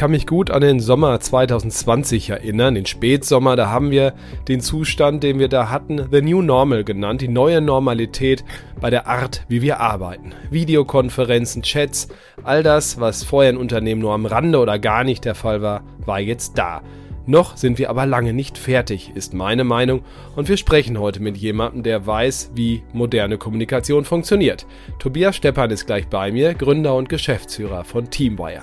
[0.00, 3.54] kann mich gut an den Sommer 2020 erinnern, den Spätsommer.
[3.54, 4.14] Da haben wir
[4.48, 8.42] den Zustand, den wir da hatten, The New Normal genannt, die neue Normalität
[8.80, 10.32] bei der Art, wie wir arbeiten.
[10.50, 12.08] Videokonferenzen, Chats,
[12.44, 15.82] all das, was vorher in Unternehmen nur am Rande oder gar nicht der Fall war,
[15.98, 16.80] war jetzt da.
[17.26, 20.00] Noch sind wir aber lange nicht fertig, ist meine Meinung,
[20.34, 24.64] und wir sprechen heute mit jemandem, der weiß, wie moderne Kommunikation funktioniert.
[24.98, 28.62] Tobias Steppan ist gleich bei mir, Gründer und Geschäftsführer von Teamwire.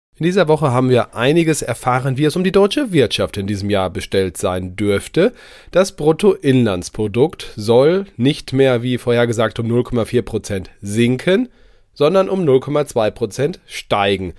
[0.21, 3.71] In dieser Woche haben wir einiges erfahren, wie es um die deutsche Wirtschaft in diesem
[3.71, 5.33] Jahr bestellt sein dürfte.
[5.71, 11.49] Das Bruttoinlandsprodukt soll nicht mehr wie vorhergesagt um 0,4 Prozent sinken,
[11.95, 14.33] sondern um 0,2 Prozent steigen.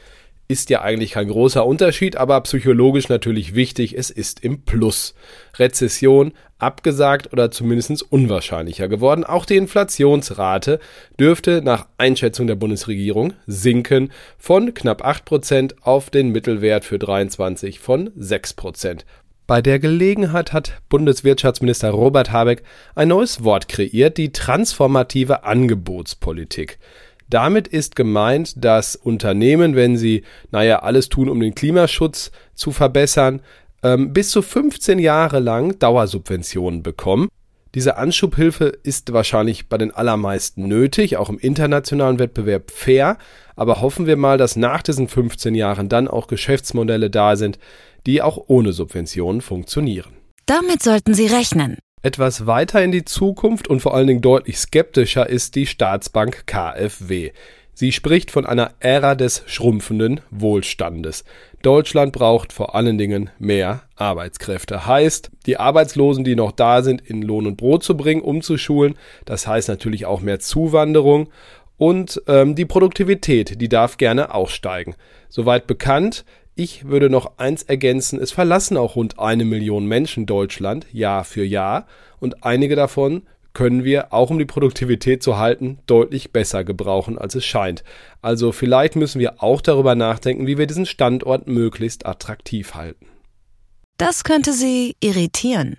[0.48, 5.14] Ist ja eigentlich kein großer Unterschied, aber psychologisch natürlich wichtig, es ist im Plus.
[5.58, 9.24] Rezession abgesagt oder zumindest unwahrscheinlicher geworden.
[9.24, 10.78] Auch die Inflationsrate
[11.18, 18.10] dürfte nach Einschätzung der Bundesregierung sinken von knapp 8% auf den Mittelwert für 23 von
[18.10, 19.00] 6%.
[19.48, 22.62] Bei der Gelegenheit hat Bundeswirtschaftsminister Robert Habeck
[22.94, 26.78] ein neues Wort kreiert, die transformative Angebotspolitik.
[27.32, 33.40] Damit ist gemeint, dass Unternehmen, wenn sie, naja, alles tun, um den Klimaschutz zu verbessern,
[33.82, 37.28] ähm, bis zu 15 Jahre lang Dauersubventionen bekommen.
[37.74, 43.16] Diese Anschubhilfe ist wahrscheinlich bei den allermeisten nötig, auch im internationalen Wettbewerb fair,
[43.56, 47.58] aber hoffen wir mal, dass nach diesen 15 Jahren dann auch Geschäftsmodelle da sind,
[48.04, 50.12] die auch ohne Subventionen funktionieren.
[50.44, 51.78] Damit sollten Sie rechnen.
[52.04, 57.30] Etwas weiter in die Zukunft und vor allen Dingen deutlich skeptischer ist die Staatsbank KfW.
[57.74, 61.22] Sie spricht von einer Ära des schrumpfenden Wohlstandes.
[61.62, 64.84] Deutschland braucht vor allen Dingen mehr Arbeitskräfte.
[64.84, 68.96] Heißt, die Arbeitslosen, die noch da sind, in Lohn und Brot zu bringen, umzuschulen.
[69.24, 71.28] Das heißt natürlich auch mehr Zuwanderung.
[71.78, 74.96] Und ähm, die Produktivität, die darf gerne auch steigen.
[75.28, 76.24] Soweit bekannt,
[76.54, 81.44] ich würde noch eins ergänzen, es verlassen auch rund eine Million Menschen Deutschland Jahr für
[81.44, 81.86] Jahr
[82.20, 83.22] und einige davon
[83.54, 87.84] können wir, auch um die Produktivität zu halten, deutlich besser gebrauchen, als es scheint.
[88.22, 93.06] Also vielleicht müssen wir auch darüber nachdenken, wie wir diesen Standort möglichst attraktiv halten.
[93.98, 95.76] Das könnte Sie irritieren.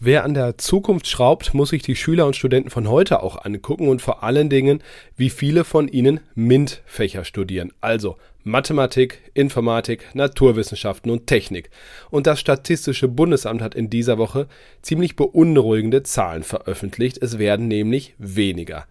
[0.00, 3.88] Wer an der Zukunft schraubt, muss sich die Schüler und Studenten von heute auch angucken
[3.88, 4.80] und vor allen Dingen,
[5.16, 7.72] wie viele von ihnen MINT-Fächer studieren.
[7.80, 11.70] Also Mathematik, Informatik, Naturwissenschaften und Technik.
[12.10, 14.46] Und das Statistische Bundesamt hat in dieser Woche
[14.82, 17.18] ziemlich beunruhigende Zahlen veröffentlicht.
[17.20, 18.86] Es werden nämlich weniger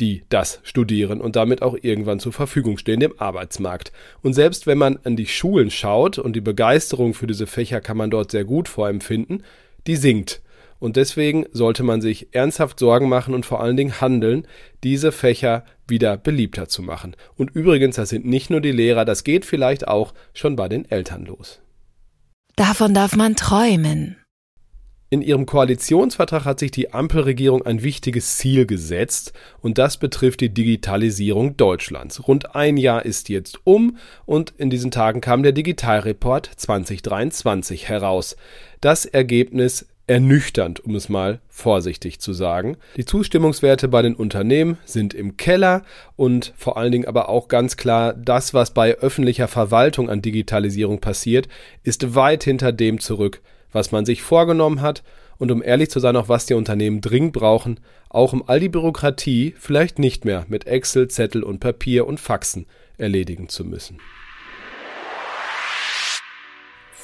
[0.00, 3.92] die das studieren und damit auch irgendwann zur Verfügung stehen dem Arbeitsmarkt.
[4.22, 7.96] Und selbst wenn man an die Schulen schaut und die Begeisterung für diese Fächer kann
[7.96, 9.44] man dort sehr gut vorempfinden,
[9.86, 10.42] die sinkt.
[10.84, 14.46] Und deswegen sollte man sich ernsthaft Sorgen machen und vor allen Dingen handeln,
[14.82, 17.16] diese Fächer wieder beliebter zu machen.
[17.38, 20.84] Und übrigens, das sind nicht nur die Lehrer, das geht vielleicht auch schon bei den
[20.90, 21.62] Eltern los.
[22.56, 24.18] Davon darf man träumen.
[25.08, 30.52] In ihrem Koalitionsvertrag hat sich die Ampelregierung ein wichtiges Ziel gesetzt und das betrifft die
[30.52, 32.28] Digitalisierung Deutschlands.
[32.28, 33.96] Rund ein Jahr ist jetzt um
[34.26, 38.36] und in diesen Tagen kam der Digitalreport 2023 heraus.
[38.82, 42.76] Das Ergebnis ernüchternd, um es mal vorsichtig zu sagen.
[42.96, 45.82] Die Zustimmungswerte bei den Unternehmen sind im Keller
[46.16, 51.00] und vor allen Dingen aber auch ganz klar, das, was bei öffentlicher Verwaltung an Digitalisierung
[51.00, 51.48] passiert,
[51.82, 53.40] ist weit hinter dem zurück,
[53.72, 55.02] was man sich vorgenommen hat
[55.38, 58.68] und um ehrlich zu sein, auch was die Unternehmen dringend brauchen, auch um all die
[58.68, 62.66] Bürokratie vielleicht nicht mehr mit Excel, Zettel und Papier und Faxen
[62.98, 63.98] erledigen zu müssen.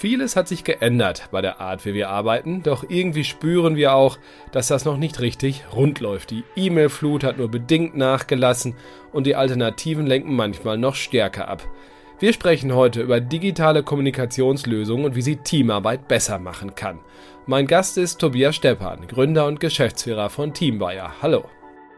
[0.00, 4.16] Vieles hat sich geändert bei der Art, wie wir arbeiten, doch irgendwie spüren wir auch,
[4.50, 6.30] dass das noch nicht richtig rund läuft.
[6.30, 8.76] Die E-Mail-Flut hat nur bedingt nachgelassen
[9.12, 11.68] und die Alternativen lenken manchmal noch stärker ab.
[12.18, 17.00] Wir sprechen heute über digitale Kommunikationslösungen und wie sie Teamarbeit besser machen kann.
[17.44, 21.20] Mein Gast ist Tobias Steppan, Gründer und Geschäftsführer von Teamwire.
[21.20, 21.44] Hallo.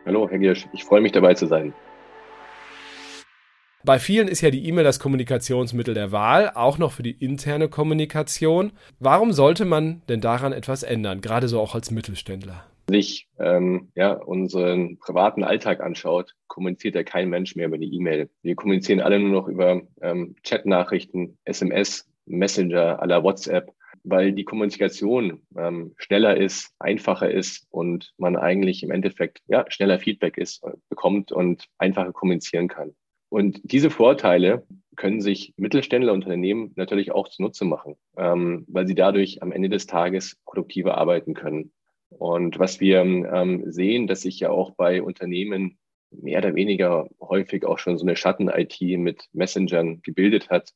[0.07, 0.67] Hallo, Herr Giersch.
[0.73, 1.73] Ich freue mich dabei zu sein.
[3.85, 7.69] Bei vielen ist ja die E-Mail das Kommunikationsmittel der Wahl, auch noch für die interne
[7.69, 8.73] Kommunikation.
[9.01, 12.65] Warum sollte man denn daran etwas ändern, gerade so auch als Mittelständler?
[12.89, 18.29] sich ähm, ja, unseren privaten Alltag anschaut, kommuniziert ja kein Mensch mehr über die E-Mail.
[18.43, 23.73] Wir kommunizieren alle nur noch über ähm, Chatnachrichten, SMS, Messenger aller WhatsApp,
[24.05, 29.99] weil die Kommunikation ähm, schneller ist, einfacher ist und man eigentlich im Endeffekt ja, schneller
[29.99, 32.95] Feedback ist, äh, bekommt und einfacher kommunizieren kann.
[33.33, 39.43] Und diese Vorteile können sich Mittelständler Unternehmen natürlich auch zunutze machen, ähm, weil sie dadurch
[39.43, 41.73] am Ende des Tages produktiver arbeiten können.
[42.11, 45.79] Und was wir ähm, sehen, dass sich ja auch bei Unternehmen
[46.11, 50.69] mehr oder weniger häufig auch schon so eine Schatten-IT mit Messengern gebildet hat.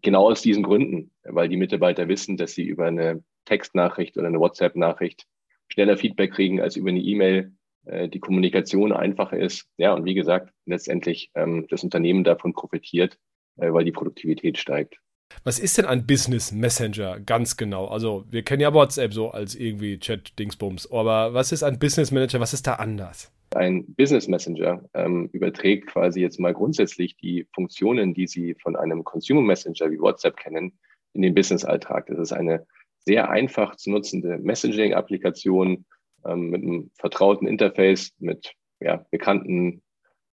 [0.00, 4.38] Genau aus diesen Gründen, weil die Mitarbeiter wissen, dass sie über eine Textnachricht oder eine
[4.38, 5.26] WhatsApp-Nachricht
[5.66, 7.54] schneller Feedback kriegen als über eine E-Mail,
[7.86, 9.66] äh, die Kommunikation einfacher ist.
[9.76, 13.18] Ja, und wie gesagt, letztendlich ähm, das Unternehmen davon profitiert,
[13.56, 14.98] äh, weil die Produktivität steigt.
[15.42, 17.86] Was ist denn ein Business Messenger ganz genau?
[17.86, 22.40] Also, wir kennen ja WhatsApp so als irgendwie Chat-Dingsbums, aber was ist ein Business Manager?
[22.40, 23.32] Was ist da anders?
[23.54, 29.04] Ein Business Messenger ähm, überträgt quasi jetzt mal grundsätzlich die Funktionen, die Sie von einem
[29.04, 30.72] Consumer Messenger wie WhatsApp kennen,
[31.12, 32.06] in den Business-Alltag.
[32.06, 32.66] Das ist eine
[33.04, 35.84] sehr einfach zu nutzende Messaging-Applikation
[36.26, 39.82] ähm, mit einem vertrauten Interface, mit ja, bekannten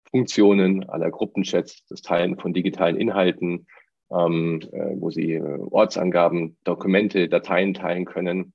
[0.09, 3.67] Funktionen aller Gruppenchats, das Teilen von digitalen Inhalten,
[4.11, 8.53] ähm, äh, wo Sie äh, Ortsangaben, Dokumente, Dateien teilen können,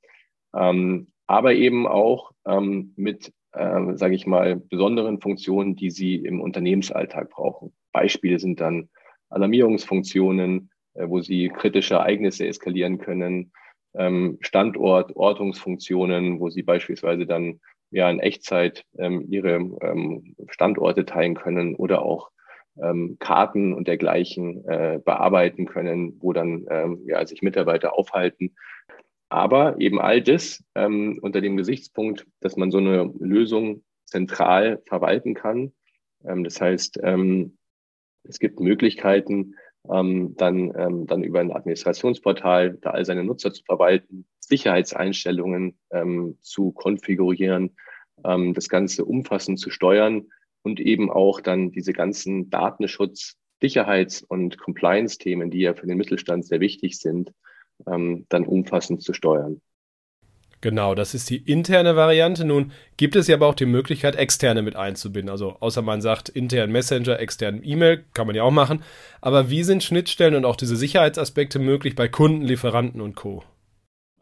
[0.54, 6.40] ähm, aber eben auch ähm, mit, äh, sage ich mal, besonderen Funktionen, die Sie im
[6.40, 7.72] Unternehmensalltag brauchen.
[7.92, 8.88] Beispiele sind dann
[9.28, 13.52] Alarmierungsfunktionen, äh, wo Sie kritische Ereignisse eskalieren können,
[13.94, 17.60] ähm, Standort, Ortungsfunktionen, wo Sie beispielsweise dann
[17.90, 22.30] ja in Echtzeit ähm, Ihre ähm, Standorte teilen können oder auch
[22.80, 28.54] ähm, Karten und dergleichen äh, bearbeiten können, wo dann ähm, ja, sich Mitarbeiter aufhalten.
[29.28, 35.34] Aber eben all das ähm, unter dem Gesichtspunkt, dass man so eine Lösung zentral verwalten
[35.34, 35.72] kann.
[36.24, 37.56] Ähm, das heißt, ähm,
[38.24, 39.56] es gibt Möglichkeiten,
[39.90, 46.36] ähm, dann, ähm, dann über ein Administrationsportal da all seine Nutzer zu verwalten, Sicherheitseinstellungen ähm,
[46.40, 47.76] zu konfigurieren,
[48.24, 50.28] ähm, das Ganze umfassend zu steuern
[50.62, 56.44] und eben auch dann diese ganzen Datenschutz, Sicherheits- und Compliance-Themen, die ja für den Mittelstand
[56.44, 57.32] sehr wichtig sind,
[57.86, 59.60] ähm, dann umfassend zu steuern.
[60.62, 62.44] Genau, das ist die interne Variante.
[62.44, 65.28] Nun gibt es ja aber auch die Möglichkeit, externe mit einzubinden.
[65.28, 68.84] Also außer man sagt intern Messenger, extern E-Mail, kann man ja auch machen.
[69.20, 73.42] Aber wie sind Schnittstellen und auch diese Sicherheitsaspekte möglich bei Kunden, Lieferanten und Co?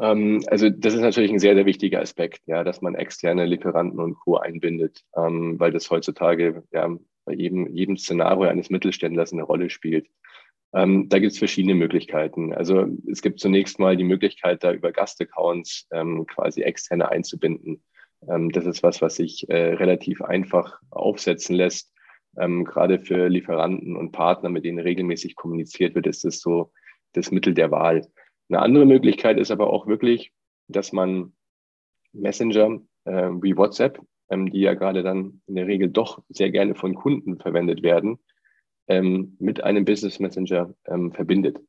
[0.01, 4.01] Ähm, also das ist natürlich ein sehr, sehr wichtiger Aspekt, ja, dass man externe Lieferanten
[4.01, 4.39] und Co.
[4.39, 6.89] einbindet, ähm, weil das heutzutage ja
[7.27, 10.07] bei jedem, jedem Szenario eines Mittelständlers eine Rolle spielt.
[10.73, 12.53] Ähm, da gibt es verschiedene Möglichkeiten.
[12.53, 17.83] Also es gibt zunächst mal die Möglichkeit, da über Gastaccounts ähm, quasi externe einzubinden.
[18.29, 21.93] Ähm, das ist was, was sich äh, relativ einfach aufsetzen lässt.
[22.39, 26.73] Ähm, gerade für Lieferanten und Partner, mit denen regelmäßig kommuniziert wird, ist das so
[27.13, 28.07] das Mittel der Wahl.
[28.49, 30.33] Eine andere Möglichkeit ist aber auch wirklich,
[30.69, 31.33] dass man
[32.13, 34.01] Messenger äh, wie WhatsApp,
[34.31, 38.19] ähm, die ja gerade dann in der Regel doch sehr gerne von Kunden verwendet werden,
[38.91, 41.61] ähm, mit einem Business Messenger ähm, verbindet.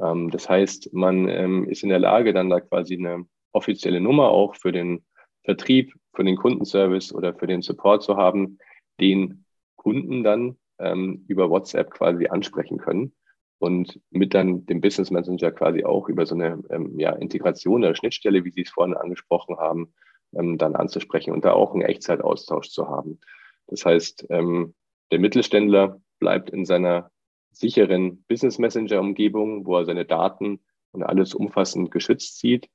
[0.00, 4.30] Ähm, das heißt, man ähm, ist in der Lage, dann da quasi eine offizielle Nummer
[4.30, 5.04] auch für den
[5.42, 8.58] Vertrieb, für den Kundenservice oder für den Support zu haben,
[9.00, 9.44] den
[9.74, 13.12] Kunden dann ähm, über WhatsApp quasi ansprechen können
[13.58, 17.96] und mit dann dem Business Messenger quasi auch über so eine ähm, ja, Integration oder
[17.96, 19.92] Schnittstelle, wie Sie es vorhin angesprochen haben,
[20.34, 23.20] dann anzusprechen und da auch einen Echtzeitaustausch zu haben.
[23.66, 27.10] Das heißt, der Mittelständler bleibt in seiner
[27.50, 30.60] sicheren Business Messenger Umgebung, wo er seine Daten
[30.92, 32.68] und alles umfassend geschützt sieht.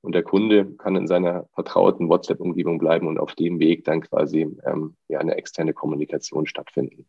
[0.00, 4.48] Und der Kunde kann in seiner vertrauten WhatsApp-Umgebung bleiben und auf dem Weg dann quasi
[4.66, 7.06] ähm, ja, eine externe Kommunikation stattfinden.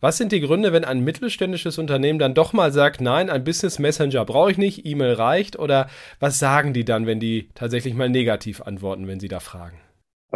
[0.00, 3.80] Was sind die Gründe, wenn ein mittelständisches Unternehmen dann doch mal sagt, nein, ein Business
[3.80, 5.58] Messenger brauche ich nicht, E-Mail reicht?
[5.58, 5.88] Oder
[6.20, 9.80] was sagen die dann, wenn die tatsächlich mal negativ antworten, wenn sie da fragen?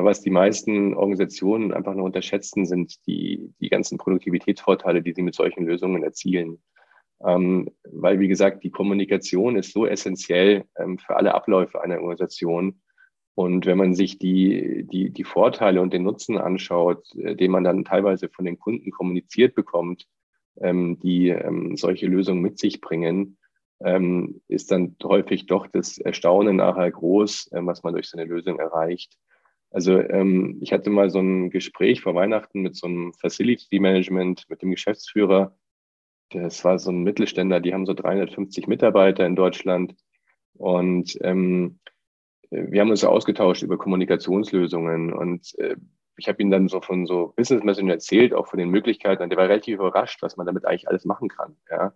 [0.04, 5.34] Was die meisten Organisationen einfach noch unterschätzen, sind die, die ganzen Produktivitätsvorteile, die sie mit
[5.34, 6.62] solchen Lösungen erzielen.
[7.24, 12.80] Ähm, weil, wie gesagt, die Kommunikation ist so essentiell ähm, für alle Abläufe einer Organisation.
[13.34, 17.64] Und wenn man sich die, die, die Vorteile und den Nutzen anschaut, äh, den man
[17.64, 20.06] dann teilweise von den Kunden kommuniziert bekommt,
[20.60, 23.38] ähm, die ähm, solche Lösungen mit sich bringen,
[23.80, 28.28] ähm, ist dann häufig doch das Erstaunen nachher groß, äh, was man durch so eine
[28.28, 29.16] Lösung erreicht.
[29.70, 34.46] Also ähm, ich hatte mal so ein Gespräch vor Weihnachten mit so einem Facility Management,
[34.48, 35.56] mit dem Geschäftsführer.
[36.30, 39.94] Das war so ein Mittelständler, die haben so 350 Mitarbeiter in Deutschland.
[40.54, 41.78] Und ähm,
[42.50, 45.76] wir haben uns ausgetauscht über Kommunikationslösungen und äh,
[46.16, 49.30] ich habe ihm dann so von so Business Messenger erzählt, auch von den Möglichkeiten und
[49.30, 51.56] der war relativ überrascht, was man damit eigentlich alles machen kann.
[51.70, 51.92] Ja.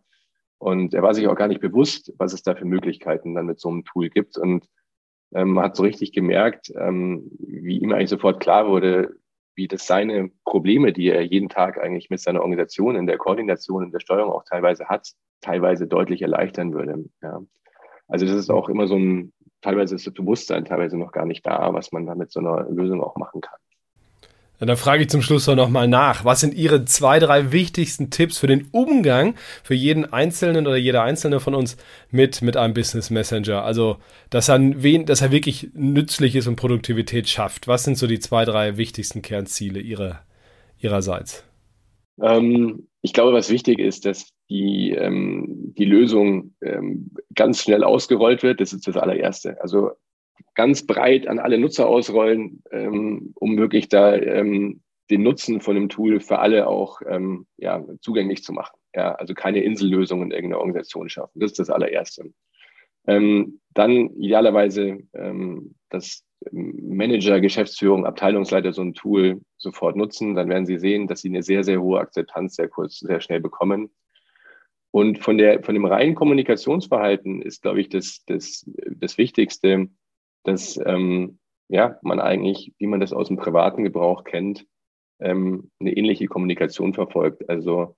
[0.59, 3.59] Und er war sich auch gar nicht bewusst, was es da für Möglichkeiten dann mit
[3.59, 4.69] so einem Tool gibt und
[5.35, 9.17] ähm, hat so richtig gemerkt, ähm, wie ihm eigentlich sofort klar wurde,
[9.55, 13.85] wie das seine Probleme, die er jeden Tag eigentlich mit seiner Organisation in der Koordination,
[13.85, 15.09] in der Steuerung auch teilweise hat,
[15.41, 17.05] teilweise deutlich erleichtern würde.
[17.23, 17.43] Ja.
[18.09, 21.47] Also das ist auch immer so ein, teilweise ist das Bewusstsein teilweise noch gar nicht
[21.47, 23.59] da, was man da mit so einer Lösung auch machen kann.
[24.62, 26.25] Ja, dann frage ich zum Schluss noch mal nach.
[26.25, 31.02] Was sind Ihre zwei, drei wichtigsten Tipps für den Umgang für jeden Einzelnen oder jeder
[31.02, 31.76] Einzelne von uns
[32.12, 33.64] mit, mit einem Business Messenger?
[33.64, 33.97] Also,
[34.31, 37.66] dass er, wen, dass er wirklich nützlich ist und Produktivität schafft.
[37.66, 40.21] Was sind so die zwei, drei wichtigsten Kernziele Ihrer,
[40.78, 41.42] Ihrerseits?
[42.21, 48.45] Ähm, ich glaube, was wichtig ist, dass die, ähm, die Lösung ähm, ganz schnell ausgerollt
[48.45, 48.61] wird.
[48.61, 49.61] Das ist das allererste.
[49.61, 49.90] Also
[50.55, 55.89] ganz breit an alle Nutzer ausrollen, ähm, um wirklich da ähm, den Nutzen von dem
[55.89, 58.77] Tool für alle auch ähm, ja, zugänglich zu machen.
[58.95, 61.41] Ja, also keine Insellösung in irgendeiner Organisation schaffen.
[61.41, 62.33] Das ist das allererste.
[63.07, 70.35] Ähm, dann idealerweise, ähm, dass Manager, Geschäftsführung, Abteilungsleiter so ein Tool sofort nutzen.
[70.35, 73.41] Dann werden sie sehen, dass sie eine sehr, sehr hohe Akzeptanz sehr kurz, sehr schnell
[73.41, 73.91] bekommen.
[74.91, 79.89] Und von der, von dem reinen Kommunikationsverhalten ist, glaube ich, das, das, das Wichtigste,
[80.45, 84.67] dass ähm, ja, man eigentlich, wie man das aus dem privaten Gebrauch kennt,
[85.21, 87.49] ähm, eine ähnliche Kommunikation verfolgt.
[87.49, 87.97] Also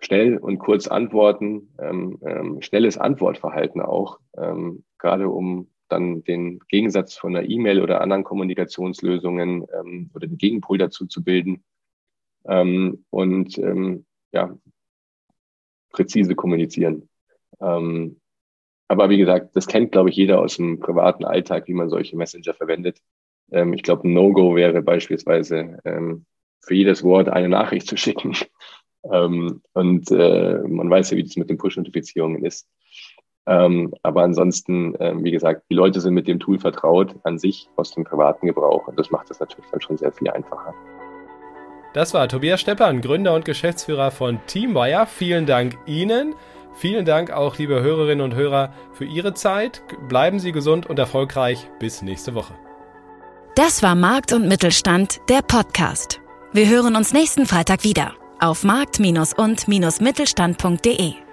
[0.00, 7.16] schnell und kurz antworten, ähm, ähm, schnelles Antwortverhalten auch, ähm, gerade um dann den Gegensatz
[7.16, 11.64] von einer E-Mail oder anderen Kommunikationslösungen ähm, oder den Gegenpol dazu zu bilden
[12.46, 14.56] ähm, und ähm, ja,
[15.90, 17.08] präzise kommunizieren.
[17.60, 18.20] Ähm,
[18.88, 22.16] aber wie gesagt, das kennt, glaube ich, jeder aus dem privaten Alltag, wie man solche
[22.16, 22.98] Messenger verwendet.
[23.50, 26.26] Ähm, ich glaube, No-Go wäre beispielsweise ähm,
[26.60, 28.34] für jedes Wort eine Nachricht zu schicken.
[29.12, 32.66] Ähm, und äh, man weiß ja, wie das mit den Push-Notifizierungen ist.
[33.46, 37.68] Ähm, aber ansonsten, äh, wie gesagt, die Leute sind mit dem Tool vertraut an sich
[37.76, 40.74] aus dem privaten Gebrauch und das macht es natürlich dann schon sehr viel einfacher.
[41.92, 45.06] Das war Tobias Steppern, Gründer und Geschäftsführer von Teamwire.
[45.06, 46.34] Vielen Dank Ihnen.
[46.74, 49.82] Vielen Dank auch, liebe Hörerinnen und Hörer, für Ihre Zeit.
[50.08, 51.68] Bleiben Sie gesund und erfolgreich.
[51.78, 52.54] Bis nächste Woche.
[53.54, 56.20] Das war Markt und Mittelstand, der Podcast.
[56.52, 61.23] Wir hören uns nächsten Freitag wieder auf markt- und-mittelstand.de.